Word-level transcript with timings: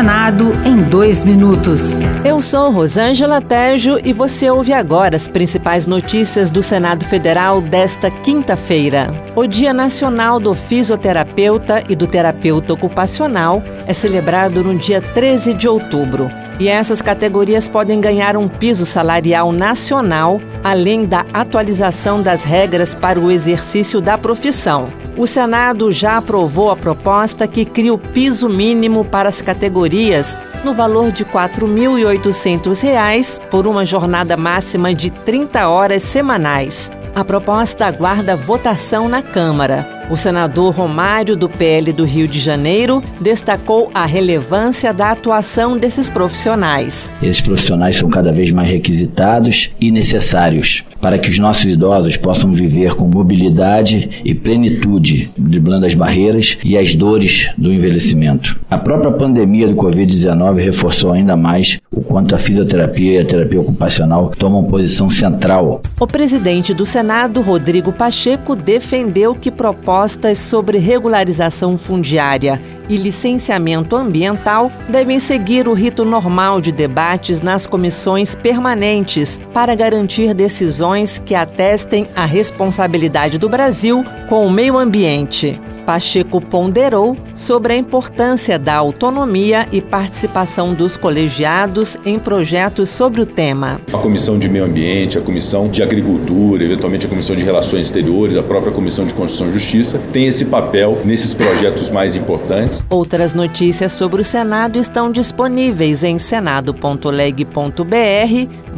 Senado 0.00 0.52
em 0.64 0.78
dois 0.78 1.22
minutos. 1.22 2.00
Eu 2.24 2.40
sou 2.40 2.70
Rosângela 2.70 3.38
Tejo 3.38 3.98
e 4.02 4.14
você 4.14 4.48
ouve 4.48 4.72
agora 4.72 5.14
as 5.14 5.28
principais 5.28 5.84
notícias 5.84 6.50
do 6.50 6.62
Senado 6.62 7.04
Federal 7.04 7.60
desta 7.60 8.10
quinta-feira. 8.10 9.12
O 9.36 9.46
Dia 9.46 9.74
Nacional 9.74 10.40
do 10.40 10.54
Fisioterapeuta 10.54 11.84
e 11.86 11.94
do 11.94 12.06
Terapeuta 12.06 12.72
Ocupacional 12.72 13.62
é 13.86 13.92
celebrado 13.92 14.64
no 14.64 14.74
dia 14.74 15.02
13 15.02 15.52
de 15.52 15.68
outubro. 15.68 16.30
E 16.60 16.68
essas 16.68 17.00
categorias 17.00 17.68
podem 17.70 18.02
ganhar 18.02 18.36
um 18.36 18.46
piso 18.46 18.84
salarial 18.84 19.50
nacional, 19.50 20.38
além 20.62 21.06
da 21.06 21.24
atualização 21.32 22.20
das 22.20 22.42
regras 22.42 22.94
para 22.94 23.18
o 23.18 23.30
exercício 23.30 23.98
da 23.98 24.18
profissão. 24.18 24.92
O 25.16 25.26
Senado 25.26 25.90
já 25.90 26.18
aprovou 26.18 26.70
a 26.70 26.76
proposta 26.76 27.48
que 27.48 27.64
cria 27.64 27.94
o 27.94 27.98
piso 27.98 28.46
mínimo 28.46 29.06
para 29.06 29.30
as 29.30 29.40
categorias 29.40 30.36
no 30.62 30.74
valor 30.74 31.10
de 31.10 31.24
R$ 31.24 31.30
4.800 31.32 33.40
por 33.48 33.66
uma 33.66 33.86
jornada 33.86 34.36
máxima 34.36 34.92
de 34.92 35.08
30 35.08 35.66
horas 35.66 36.02
semanais. 36.02 36.90
A 37.14 37.24
proposta 37.24 37.86
aguarda 37.86 38.36
votação 38.36 39.08
na 39.08 39.20
Câmara. 39.20 40.00
O 40.10 40.16
senador 40.16 40.74
Romário, 40.74 41.36
do 41.36 41.48
PL 41.48 41.92
do 41.92 42.04
Rio 42.04 42.26
de 42.26 42.40
Janeiro, 42.40 43.02
destacou 43.20 43.90
a 43.94 44.04
relevância 44.04 44.92
da 44.92 45.12
atuação 45.12 45.78
desses 45.78 46.10
profissionais. 46.10 47.14
Esses 47.22 47.40
profissionais 47.40 47.96
são 47.96 48.10
cada 48.10 48.32
vez 48.32 48.50
mais 48.50 48.68
requisitados 48.68 49.70
e 49.80 49.90
necessários 49.90 50.84
para 51.00 51.18
que 51.18 51.30
os 51.30 51.38
nossos 51.38 51.64
idosos 51.64 52.16
possam 52.16 52.52
viver 52.52 52.94
com 52.94 53.06
mobilidade 53.06 54.20
e 54.24 54.34
plenitude, 54.34 55.30
driblando 55.36 55.86
as 55.86 55.94
barreiras 55.94 56.58
e 56.62 56.76
as 56.76 56.94
dores 56.94 57.50
do 57.56 57.72
envelhecimento. 57.72 58.60
A 58.70 58.78
própria 58.78 59.10
pandemia 59.12 59.66
do 59.66 59.74
Covid-19 59.74 60.62
reforçou 60.62 61.12
ainda 61.12 61.36
mais 61.36 61.78
o 61.90 62.02
quanto 62.02 62.34
a 62.34 62.38
fisioterapia 62.38 63.14
e 63.14 63.18
a 63.18 63.24
terapia 63.24 63.60
ocupacional 63.60 64.30
tomam 64.36 64.64
posição 64.64 65.08
central. 65.08 65.80
O 65.98 66.06
presidente 66.06 66.74
do 66.74 66.84
Senado, 66.84 66.99
Rodrigo 67.40 67.92
Pacheco, 67.92 68.54
defendeu 68.54 69.34
que 69.34 69.50
propostas 69.50 70.38
sobre 70.38 70.78
regularização 70.78 71.76
fundiária 71.76 72.60
e 72.88 72.96
licenciamento 72.96 73.96
ambiental 73.96 74.70
devem 74.88 75.20
seguir 75.20 75.68
o 75.68 75.72
rito 75.72 76.04
normal 76.04 76.60
de 76.60 76.72
debates 76.72 77.40
nas 77.40 77.66
comissões 77.66 78.34
permanentes 78.34 79.38
para 79.54 79.74
garantir 79.74 80.34
decisões 80.34 81.20
que 81.24 81.34
atestem 81.34 82.06
a 82.16 82.24
responsabilidade 82.24 83.38
do 83.38 83.48
Brasil 83.48 84.04
com 84.28 84.46
o 84.46 84.50
meio 84.50 84.76
ambiente. 84.76 85.60
Pacheco 85.90 86.40
ponderou 86.40 87.16
sobre 87.34 87.72
a 87.72 87.76
importância 87.76 88.56
da 88.60 88.76
autonomia 88.76 89.66
e 89.72 89.80
participação 89.80 90.72
dos 90.72 90.96
colegiados 90.96 91.96
em 92.04 92.16
projetos 92.16 92.90
sobre 92.90 93.20
o 93.20 93.26
tema. 93.26 93.80
A 93.92 93.98
Comissão 93.98 94.38
de 94.38 94.48
Meio 94.48 94.66
Ambiente, 94.66 95.18
a 95.18 95.20
Comissão 95.20 95.68
de 95.68 95.82
Agricultura, 95.82 96.62
eventualmente 96.62 97.06
a 97.06 97.08
Comissão 97.08 97.34
de 97.34 97.42
Relações 97.42 97.86
Exteriores, 97.86 98.36
a 98.36 98.42
própria 98.44 98.72
Comissão 98.72 99.04
de 99.04 99.12
Constituição 99.12 99.48
e 99.48 99.52
Justiça, 99.52 99.98
tem 100.12 100.26
esse 100.26 100.44
papel 100.44 100.96
nesses 101.04 101.34
projetos 101.34 101.90
mais 101.90 102.14
importantes. 102.14 102.84
Outras 102.88 103.34
notícias 103.34 103.90
sobre 103.90 104.20
o 104.20 104.24
Senado 104.24 104.78
estão 104.78 105.10
disponíveis 105.10 106.04
em 106.04 106.20
senado.leg.br 106.20 107.50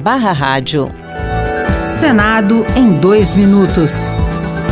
barra 0.00 0.30
rádio. 0.30 0.88
Senado 1.82 2.64
em 2.76 2.92
dois 2.92 3.34
minutos. 3.34 4.12